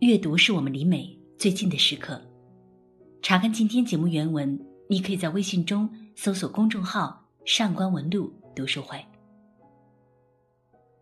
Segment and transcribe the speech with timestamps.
[0.00, 2.22] 阅读是我们离美最近的时刻。
[3.20, 4.56] 查看今天节目原文，
[4.88, 9.04] 你可以在微信中搜索公众号“上官文露读书会”。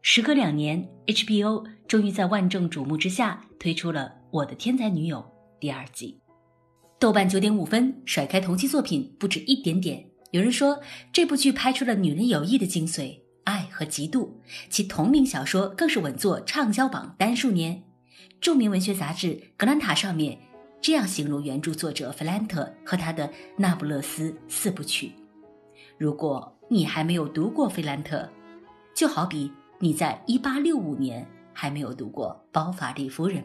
[0.01, 5.19] 时隔两年，HBO 终于在万众瞩目之下推出了《我的天才女友》
[5.61, 6.19] 第二季。
[6.99, 10.03] 豆瓣九点五分，甩开同期作品不止一点点。
[10.31, 10.81] 有人说，
[11.13, 13.21] 这部剧拍出了女人友谊的精髓。
[13.45, 14.31] 爱和嫉妒，
[14.71, 17.81] 其同名小说更是稳坐畅销榜单数年。
[18.47, 20.39] 著名文学杂志《格兰塔》上面
[20.81, 25.09] 这样形容原著作者弗兰特和他的《那不勒斯四部曲》：
[25.99, 28.31] 如果你还没有读过弗兰特，
[28.95, 29.51] 就好比
[29.81, 33.43] 你在1865年还没有读过《包法利夫人》。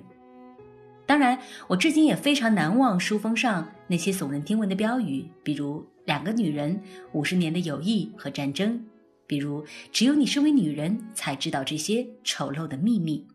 [1.07, 6.79] 当然，我至今也非常难忘书封上那些耸人听闻的标语，比如“两个女人，
[7.13, 8.85] 五十年的友谊和战争”。
[9.25, 13.25] 比如，只有你身为女人才知道这些丑陋的秘密。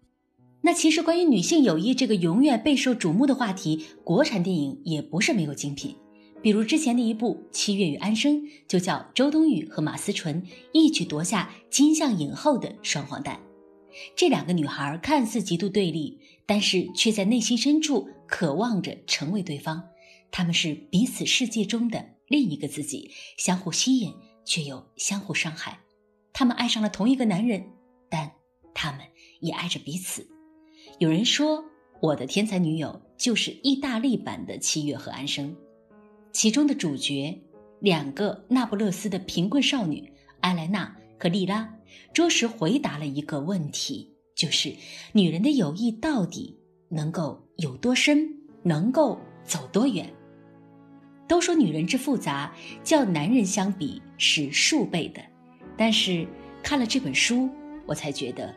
[0.63, 5.97] 那其实关于女性友谊这个永远备受瞩目的话题，国产电影也不是没有精品。
[6.43, 13.41] 比如之前的一部《七月与安生》，就叫周冬雨和马思纯一举夺下金像影后的双黄蛋。
[14.15, 19.83] 这两个女孩看似极度对立，但是却在内心深处渴望着成为对方。
[20.31, 24.13] 她们是彼此世界中的另一个自己，相互吸引，
[24.45, 25.81] 却又相互伤害。
[26.33, 27.65] 他们爱上了同一个男人，
[28.11, 28.33] 但
[28.75, 29.01] 他们
[29.41, 30.29] 也爱着彼此。
[30.99, 31.63] 有人说，
[32.01, 35.55] 我的天才女友就是意大利版的七月和安生，
[36.33, 37.39] 其中的主角
[37.81, 41.71] 两个那不勒斯的贫困少女埃莱娜和莉拉，
[42.15, 44.75] 着实回答了一个问题：就是
[45.13, 46.59] 女人的友谊到底
[46.89, 48.27] 能够有多深，
[48.63, 50.11] 能够走多远？
[51.29, 55.21] 都说女人之复杂，较男人相比是数倍的。
[55.77, 56.27] 但是
[56.63, 57.51] 看了这本书，
[57.85, 58.55] 我才觉得，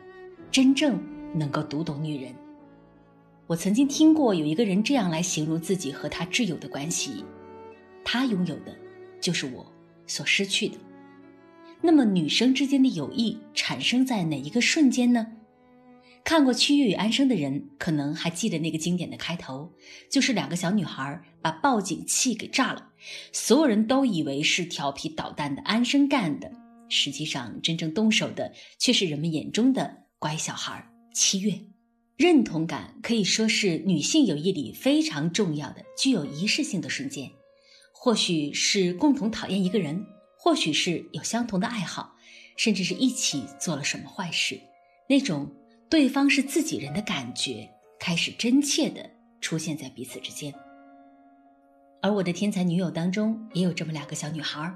[0.50, 0.98] 真正
[1.34, 2.34] 能够读懂女人。
[3.46, 7.24] 我曾经听过有一个人这样来形容自己和他挚友的关系：
[8.04, 8.76] 他拥有的，
[9.20, 9.66] 就是我
[10.06, 10.76] 所失去的。
[11.80, 15.26] 那么，女生之间的友谊产生在哪一个瞬间呢？
[16.22, 19.72] 看过《七月与安生》的人，可能还记得那个经典的开头，
[20.10, 22.90] 就是两个小女孩把报警器给炸了，
[23.32, 26.52] 所有人都以为是调皮捣蛋的安生干的。
[26.90, 31.60] 实际上，真正动手的却是人们眼中的乖小孩七月。
[32.16, 37.30] 认同感可以说是女性友谊里非常重要的、具有仪式性的瞬间。
[37.92, 40.04] 或许是共同讨厌一个人，
[40.38, 42.14] 或许是有相同的爱好，
[42.56, 44.60] 甚至是一起做了什么坏事，
[45.08, 45.50] 那种
[45.88, 49.10] 对方是自己人的感觉开始真切地
[49.40, 50.54] 出现在彼此之间。
[52.02, 54.74] 而我的天才女友当中也有这么两个小女孩，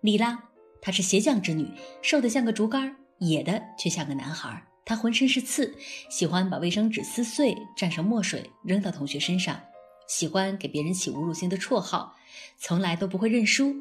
[0.00, 0.38] 莉拉。
[0.80, 1.66] 她是鞋匠之女，
[2.00, 4.62] 瘦的像个竹竿，野的却像个男孩。
[4.86, 5.76] 他浑身是刺，
[6.08, 9.60] 喜欢把卫生纸撕碎，蘸上墨水扔到同学身上，
[10.08, 12.14] 喜欢给别人起侮辱性的绰号，
[12.56, 13.74] 从来都不会认输。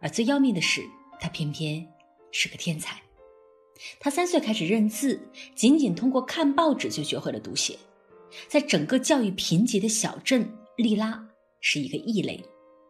[0.00, 0.82] 而最要命的是，
[1.20, 1.86] 他偏偏
[2.32, 3.00] 是个天才。
[4.00, 5.20] 他三岁开始认字，
[5.54, 7.78] 仅仅通过看报纸就学会了读写。
[8.48, 11.22] 在整个教育贫瘠的小镇，莉拉
[11.60, 12.42] 是一个异类。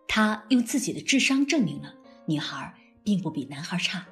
[0.06, 1.92] 她用自己的智商证明了
[2.26, 2.72] 女孩。
[3.06, 4.04] 并不比男孩差，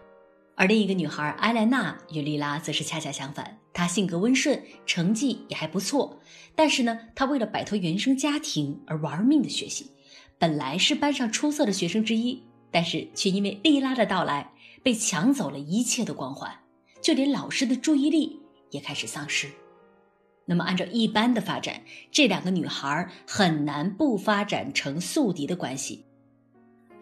[0.56, 3.59] 而另一个女孩埃莱娜与莉拉则是恰恰相反。
[3.72, 6.20] 她性格温顺，成绩也还不错，
[6.54, 9.91] 但是呢，她为了摆脱原生家庭而玩命的学习。
[10.38, 16.53] 本来是班上出色的学生之一，但是却因为莉拉的到来被抢走了一切的光环，
[17.00, 18.41] 就连老师的注意力
[18.71, 19.48] 也开始丧失。
[20.44, 26.04] 那么，按照一般的发展，这两个女孩很难不发展成宿敌的关系。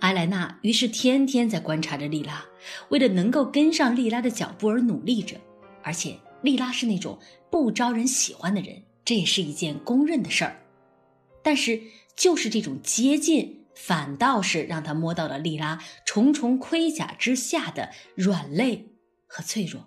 [0.03, 2.45] 埃莱娜于是天天在观察着莉拉，
[2.89, 5.37] 为了能够跟上莉拉的脚步而努力着。
[5.81, 7.17] 而且莉拉是那种
[7.51, 10.61] 不招人喜欢的人，这也是一件公认的事儿。
[11.41, 11.81] 但是
[12.17, 18.89] 就是这种接近，反倒是让他摸到了莉拉重重盔甲之下的软肋
[19.29, 19.87] 和脆弱。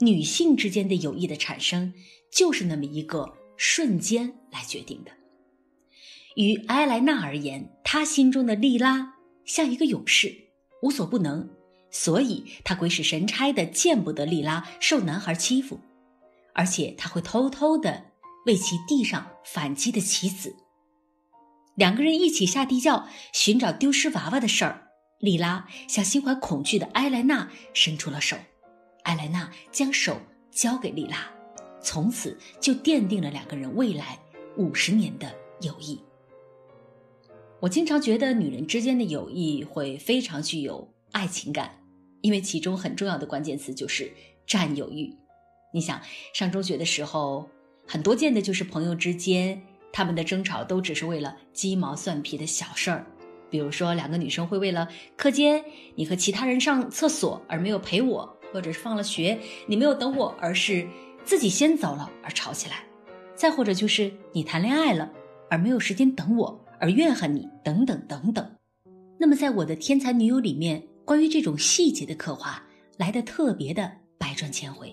[0.00, 1.94] 女性之间的友谊的产生，
[2.32, 5.12] 就是那么一个瞬间来决定的。
[6.34, 9.14] 于埃莱娜而言，她心中的莉拉
[9.44, 10.34] 像一个勇士，
[10.82, 11.48] 无所不能，
[11.90, 15.78] 所以她鬼使神差的见不得莉拉受男孩欺负，
[16.52, 18.04] 而且他会偷偷的
[18.46, 20.56] 为其递上反击的棋子。
[21.76, 24.88] 两个人一起下地窖寻找丢失娃娃的事儿，
[25.18, 28.36] 莉拉向心怀恐惧的埃莱娜伸出了手，
[29.04, 30.20] 埃莱娜将手
[30.50, 31.28] 交给莉拉，
[31.80, 34.18] 从此就奠定了两个人未来
[34.56, 36.00] 五十年的友谊。
[37.64, 41.70] 我经常觉得女人之间的友谊会非常具有爱情感，
[42.20, 44.12] 因为其中很重要的关键词就是
[44.46, 45.10] 占有欲。
[45.72, 45.98] 你想
[46.34, 47.48] 上中学的时候，
[47.86, 49.62] 很多见的就是朋友之间，
[49.94, 53.06] 他们的争吵都只是为了鸡毛蒜皮的小事儿。
[53.48, 54.86] 比如说，两个女生会为了
[55.16, 55.64] 课间
[55.94, 60.86] 你和其他人上厕所而没有陪我，或者是放了学你没有等我，而是
[61.24, 62.76] 自己先走了而吵起来；
[63.34, 65.10] 再或者就是你谈恋爱了
[65.48, 68.46] 而没有时间等我而怨恨你，等等等等。
[69.18, 72.62] 那么，在我的天才女友里面，关于这种细节的刻画
[72.98, 74.92] 来的特别的百转千回，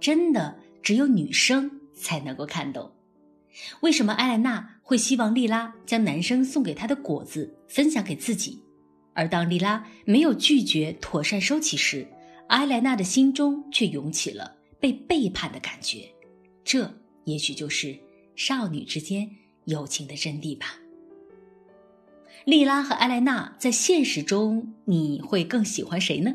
[0.00, 2.90] 真的只有女生才能够看懂。
[3.82, 8.60] 为什么艾莱娜会希望莉拉将男生送给她的果子分享给自己？
[9.14, 12.04] 而当莉拉没有拒绝妥善收起时，
[12.48, 15.98] 艾莱娜的心中却涌起了被背叛的感觉。
[16.64, 16.92] 这
[17.26, 17.96] 也许就是
[18.34, 19.30] 少女之间
[19.66, 20.81] 友情的真谛吧。
[22.44, 26.34] 莉拉和艾莱娜在现实中，你会更喜欢谁呢？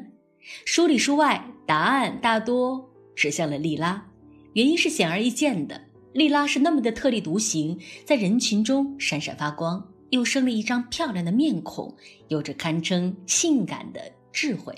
[0.65, 4.07] 书里书外，答案大多指向了莉拉，
[4.53, 5.81] 原因是显而易见的。
[6.13, 11.93] 莉拉是那么的特立独行，在人群中闪闪发光，又生了一张漂亮的面孔，
[12.29, 13.99] 有着堪称性感的
[14.31, 14.73] 智慧。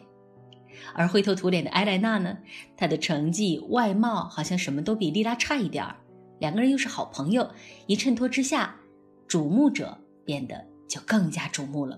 [0.96, 2.36] 而灰头土脸的埃莱娜呢？
[2.76, 5.96] 她的成绩、外貌好像什么都比莉拉差一点儿。
[6.40, 7.48] 两个人又是好朋友，
[7.86, 8.76] 一衬托之下，
[9.28, 9.96] 瞩目者
[10.26, 11.98] 变得就更加瞩目了。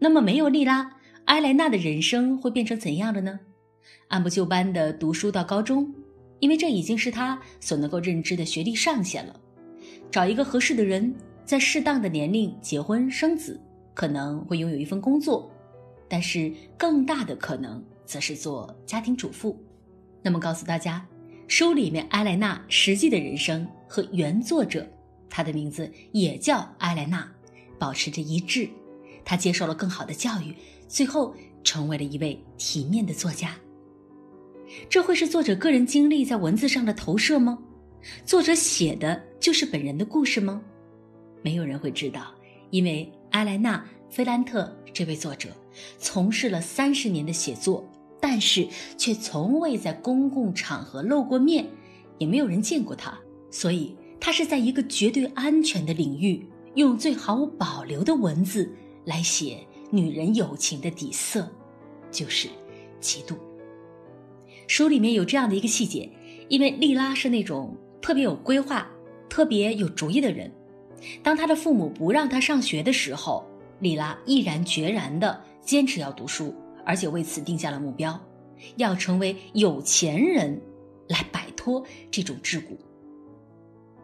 [0.00, 0.96] 那么，没有莉拉，
[1.26, 3.38] 埃莱娜的人生会变成怎样的呢？
[4.08, 5.94] 按部就班的读书到高中。
[6.40, 9.40] 因为这已经是她所能够认知的学历上限了，
[10.10, 11.14] 找一个合适的人，
[11.44, 13.60] 在适当的年龄结婚生子，
[13.94, 15.48] 可能会拥有一份工作，
[16.08, 19.56] 但是更大的可能则是做家庭主妇。
[20.20, 21.06] 那么告诉大家，
[21.46, 24.84] 书里面埃莱娜实际的人生和原作者，
[25.30, 27.30] 她的名字也叫埃莱娜，
[27.82, 28.68] 保持着一致。
[29.24, 30.54] 他接受了更好的教育，
[30.86, 31.34] 最后
[31.64, 33.56] 成为了一位体面的作家。
[34.88, 37.58] 这会是作者个人经历在文字上的投射吗？
[38.24, 40.62] 作者写的就是本人的故事吗？
[41.42, 42.32] 没有人会知道，
[42.70, 43.78] 因为埃莱娜·
[44.14, 45.48] 菲兰特这位作者
[45.98, 47.84] 从事了三十年的写作，
[48.20, 51.66] 但是却从未在公共场合露过面，
[52.18, 53.18] 也没有人见过他，
[53.50, 58.72] 所以他是在一个绝对安全的领域，用最毫无保留的文字
[59.04, 59.58] 来写
[59.90, 61.48] 女人友情的底色，
[62.10, 62.48] 就是
[63.00, 63.34] 嫉妒。
[64.66, 66.10] 书里面有这样的一个细节，
[66.48, 68.90] 因为莉拉是那种特别有规划、
[69.28, 70.50] 特别有主意的人。
[71.22, 73.44] 当她的父母不让她上学的时候，
[73.80, 76.54] 莉拉毅然决然地坚持要读书，
[76.86, 78.18] 而且为此定下了目标，
[78.76, 80.58] 要成为有钱人，
[81.08, 82.76] 来摆脱这种桎梏。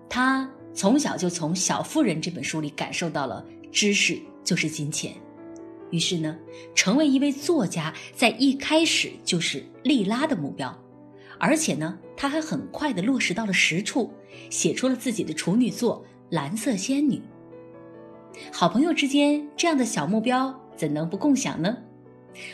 [0.08, 5.12] 她从小就从《小妇人》这本书里感受到了知识就是金钱。
[5.90, 6.36] 于是呢，
[6.74, 10.78] 成为一位作家，在一开始就是莉拉的目标，
[11.38, 14.12] 而且呢，他还很快的落实到了实处，
[14.50, 17.16] 写出了自己的处女作《蓝色仙女》。
[18.52, 21.78] 好朋友之间这样的小目标，怎能不共享呢？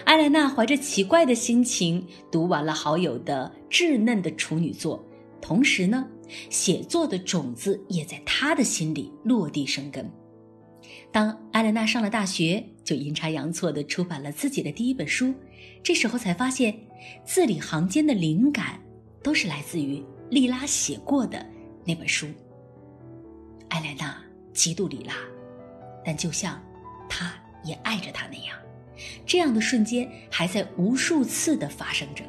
[0.04, 5.04] 艾莱娜怀着奇怪的心情读完了好友的稚嫩的处女作，
[5.40, 6.06] 同时呢，
[6.50, 10.10] 写作的种子也在他的心里落地生根。
[11.10, 15.32] 当艾莲娜上了大学，就阴差阳错地出版了自己的第一本书。
[15.82, 16.76] 这时候才发现，
[17.24, 18.80] 字里行间的灵感
[19.22, 21.44] 都是来自于莉拉写过的
[21.84, 22.26] 那本书。
[23.68, 25.14] 艾莲娜嫉妒莉拉，
[26.04, 26.60] 但就像
[27.08, 27.32] 她
[27.64, 28.58] 也爱着她那样，
[29.24, 32.24] 这样的瞬间还在无数次的发生着。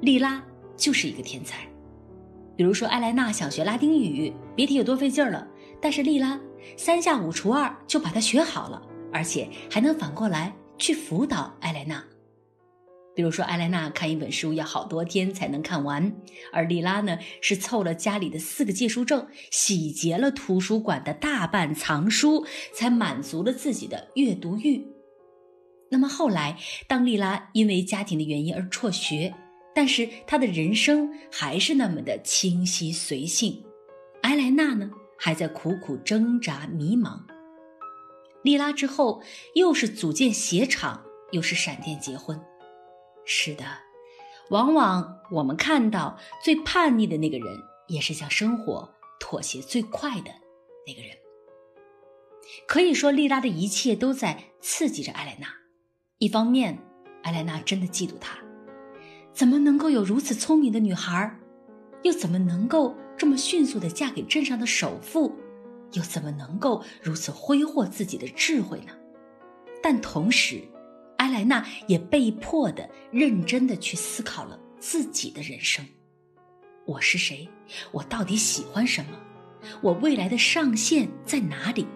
[0.00, 0.42] 莉拉
[0.76, 1.66] 就是一个天才。
[2.56, 5.46] 比如说，艾莱娜想学拉丁语，别提有多费劲了。
[5.80, 6.40] 但是莉拉
[6.76, 8.80] 三下五除二就把它学好了，
[9.12, 12.02] 而且还能反过来去辅导艾莱娜。
[13.14, 16.12] 比如说，艾莱娜看一本书要好多天才能看完，
[16.52, 24.86] 而莉拉呢是凑了家里的四个借书证，洗劫了图书馆的大半藏书，才满足了自己的阅读欲。
[25.90, 26.58] 那么后来，
[26.88, 29.32] 当莉拉因为家庭的原因而辍学，
[29.76, 33.62] 但是他的人生还是那么的清晰随性。
[34.22, 34.90] 埃莱娜呢？
[35.18, 37.20] 还在苦苦挣扎迷茫。
[38.42, 39.22] 莉拉之后
[39.54, 42.40] 又是组建鞋厂，又是闪电结婚。
[43.26, 43.64] 是的，
[44.48, 47.46] 往往我们看到最叛逆的那个人，
[47.86, 50.30] 也是向生活妥协最快的
[50.86, 51.10] 那个人。
[52.66, 55.48] 可以说，莉拉的一切都在刺激着艾莱娜。
[56.16, 56.78] 一方面，
[57.22, 58.38] 艾莱娜真的嫉妒她，
[59.36, 61.30] 怎么能够有如此聪明的女孩，
[62.02, 62.96] 又怎么能够？
[63.18, 65.34] 这么迅速的嫁给镇上的首富，
[65.92, 68.92] 又怎么能够如此挥霍自己的智慧呢？
[69.82, 70.62] 但同时，
[71.18, 75.84] 埃莱娜也被迫的认真的去思考了自己的人生。
[76.86, 77.46] 我是谁？
[77.92, 79.18] 我到底喜欢什么？
[79.82, 81.86] 我未来的上限在哪里？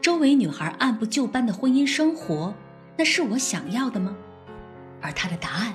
[0.00, 2.52] 周围女孩按部就班的婚姻生活，
[2.96, 4.16] 那是我想要的吗？
[5.00, 5.74] 而她的答案，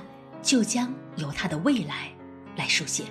[0.54, 2.12] 就将由她的未来
[2.56, 3.02] 来书写。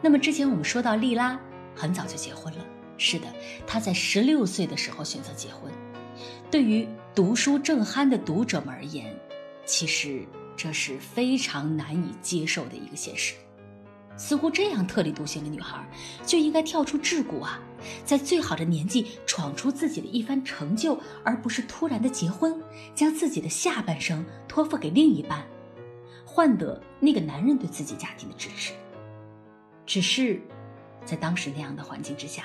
[0.00, 1.38] 那么之前我们说到，莉拉
[1.76, 2.64] 很早就结婚了。
[2.96, 3.26] 是的，
[3.66, 5.70] 她在十六岁的时候选择结婚。
[6.50, 9.14] 对于读书正酣的读者们而言，
[9.66, 13.34] 其实这是非常难以接受的一个现实。
[14.16, 15.86] 似乎这样特立独行的女孩
[16.24, 17.60] 就应该跳出桎梏啊，
[18.02, 22.58] 在最好的年纪闯出自己的一番成就，而不是突然的结婚，
[22.94, 25.46] 将自己的下半生托付给另一半，
[26.24, 28.72] 换得那个男人对自己家庭的支持。
[29.86, 30.40] 只是，
[31.04, 32.44] 在当时那样的环境之下，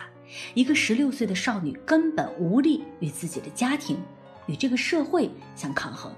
[0.53, 4.01] 一个十六岁的少女根本无力与自己的家庭、
[4.48, 6.13] 与这个社会相抗衡。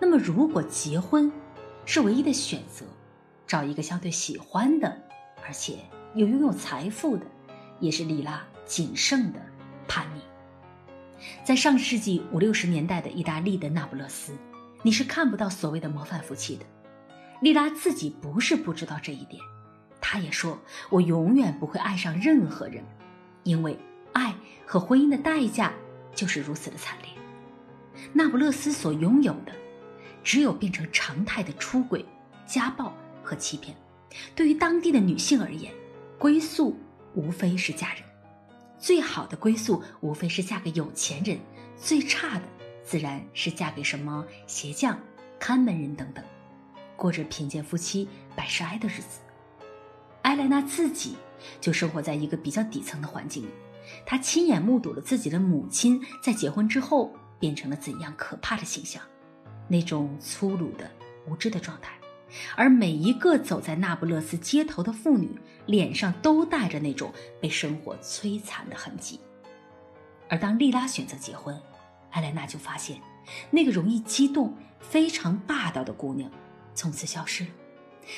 [0.00, 1.30] 那么，如果结婚
[1.84, 2.84] 是唯一的选择？
[3.44, 4.96] 找一个相对喜欢的，
[5.46, 5.76] 而且
[6.14, 7.26] 又拥有财富的，
[7.80, 9.38] 也是莉拉仅剩的
[9.86, 10.22] 叛逆。
[11.44, 14.32] 在上世纪五六十年代的意大利的那不勒斯，
[14.82, 16.64] 你是看不到所谓的模范夫妻的。
[17.40, 19.42] 莉拉自己不是不知道这一点，
[20.00, 20.58] 她也说
[20.90, 22.84] ：“我永远不会爱上任何人，
[23.44, 23.78] 因为
[24.12, 24.34] 爱
[24.66, 25.72] 和婚姻的代价
[26.14, 27.10] 就是如此的惨烈。”
[28.12, 29.52] 那不勒斯所拥有的，
[30.22, 32.04] 只有变成常态的出轨、
[32.46, 32.92] 家暴。
[33.24, 33.74] 和欺骗，
[34.34, 35.72] 对于当地的女性而言，
[36.18, 36.76] 归宿
[37.14, 38.02] 无非是嫁人，
[38.80, 41.38] 最好的归宿无非是嫁给有钱人，
[41.76, 42.42] 最差的
[42.84, 44.98] 自然是嫁给什么鞋匠、
[45.38, 46.24] 看门人等等，
[46.96, 49.20] 过着贫贱夫妻百事哀的日子。
[50.22, 51.16] 埃莱娜自己
[51.60, 53.48] 就生活在一个比较底层的环境里，
[54.06, 59.02] 她亲眼目睹了自己的母亲在结婚之后变成了怎样可怕的形象，
[59.68, 60.90] 那种粗鲁的、
[61.26, 61.92] 无知的状态。
[62.56, 69.20] 而每一个走在那不勒斯街头的妇女，脸上都带着那种被生活摧残的痕迹。
[70.28, 71.60] 而当莉拉选择结婚，
[72.12, 73.00] 艾莱娜就发现，
[73.50, 76.30] 那个容易激动、非常霸道的姑娘，
[76.74, 77.50] 从此消失了。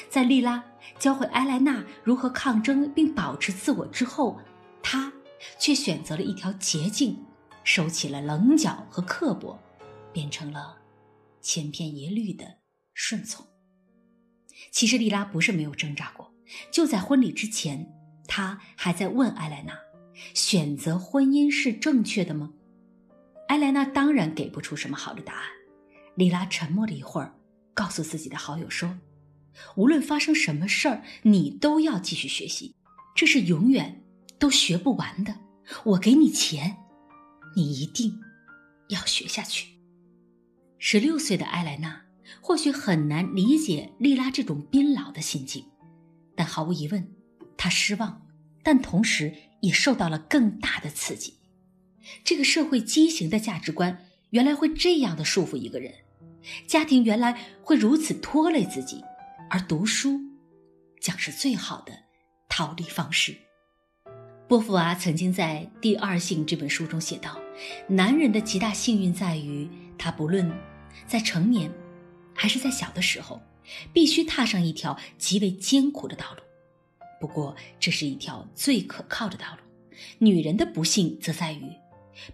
[0.08, 0.64] 在莉拉
[0.98, 4.40] 教会艾莱娜如何抗争并保持自我之后，
[4.82, 5.12] 她
[5.58, 7.24] 却选择了一条捷径，
[7.62, 9.58] 收起了棱角和刻薄，
[10.12, 10.78] 变成了
[11.40, 12.58] 千篇一律的
[12.94, 13.46] 顺从。
[14.70, 16.32] 其实莉拉不是没有挣扎过，
[16.72, 17.92] 就在婚礼之前，
[18.26, 19.78] 她还在问艾莱娜
[20.32, 22.54] ：“选择婚姻是正确的吗？”
[23.54, 25.44] 艾莱娜当然给不出什么好的答案。
[26.16, 27.32] 莉拉沉默了一会儿，
[27.72, 28.98] 告诉自己的好友说
[29.78, 32.74] ：“无论发生什么事儿，你都要继续学习，
[33.14, 34.02] 这是永远
[34.40, 35.36] 都学不完的。
[35.84, 36.78] 我给你钱，
[37.54, 38.18] 你一定
[38.88, 39.68] 要学下去。”
[40.80, 42.02] 十六岁的艾莱娜。
[42.40, 45.64] 或许很难理解莉拉这种冰老的心境，
[46.34, 47.06] 但毫无疑问，
[47.56, 48.26] 她失望，
[48.64, 51.34] 但同时也受到了更大的刺激。
[52.24, 55.92] 这个社会畸形的价值观原来会这样的束缚一个人，
[56.66, 59.02] 家庭原来会如此拖累自己，
[59.48, 60.20] 而读书
[61.00, 61.92] 将是最好的
[62.48, 63.36] 逃离方式。
[64.46, 67.40] 波伏娃曾经在《第二性》这本书中写道
[67.88, 70.50] ：“男人的极大幸运在于，他不论
[71.06, 71.70] 在成年。”
[72.36, 73.40] 还是在小的时候，
[73.92, 76.40] 必须踏上一条极为艰苦的道路。
[77.20, 79.62] 不过，这是一条最可靠的道路。
[80.18, 81.62] 女人的不幸则在于，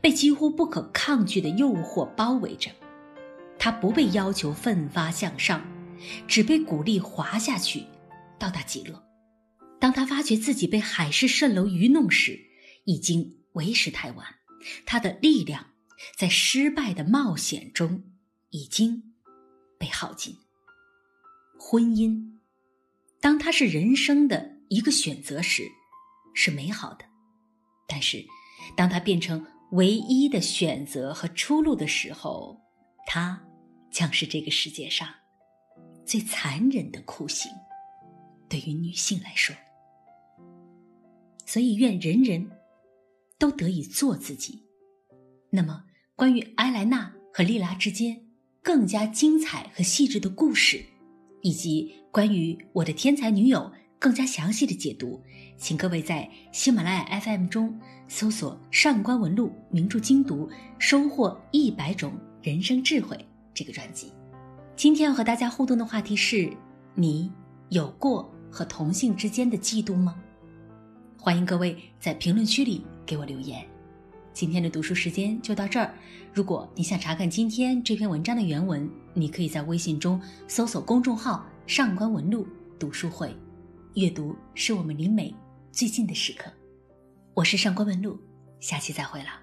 [0.00, 2.70] 被几乎不可抗拒的诱惑包围着，
[3.58, 5.62] 他不被要求奋发向上，
[6.26, 7.84] 只被鼓励滑下去，
[8.38, 9.02] 到达极乐。
[9.78, 12.38] 当他发觉自己被海市蜃楼愚弄时，
[12.84, 14.26] 已经为时太晚。
[14.84, 15.66] 他的力量
[16.16, 18.04] 在失败的冒险中
[18.50, 19.04] 已经。
[19.78, 20.36] 被耗尽。
[21.58, 22.34] 婚姻，
[23.18, 25.62] 当它是人生的一个选择时，
[26.34, 27.06] 是美好的；
[27.88, 28.22] 但是，
[28.76, 32.60] 当它变成唯一的选择和出路的时候，
[33.06, 33.42] 它
[33.90, 35.08] 将是这个世界上
[36.04, 37.50] 最残忍的酷刑。
[38.48, 39.54] 对于女性来说，
[41.46, 42.50] 所以愿人人
[43.38, 44.64] 都得以做自己。
[45.50, 45.84] 那么，
[46.16, 48.26] 关于埃莱娜和莉拉之间。
[48.62, 50.84] 更加精彩和细致的故事，
[51.40, 55.20] 以及关于我的天才女友更加详细的解读，
[55.58, 57.78] 请各位在喜马拉雅 FM 中
[58.08, 60.48] 搜索“上官文录名著精读”，
[60.80, 63.14] 收获一百种人生智慧
[63.52, 64.10] 这个专辑。
[64.74, 66.50] 今天要和大家互动的话题是：
[66.94, 67.30] 你
[67.68, 70.16] 有过和同性之间的嫉妒吗？
[71.18, 73.62] 欢迎各位在评论区里给我留言。
[74.32, 75.92] 今天的读书时间就到这儿。
[76.32, 83.30] 如果你想查看今天这篇文章的原文，你可以在微信中搜索公众号“上官文录读书会”。
[83.94, 85.34] 阅读是我们离美
[85.72, 86.48] 最近的时刻。
[87.34, 88.16] 我是上官文露，
[88.60, 89.39] 下期再会了。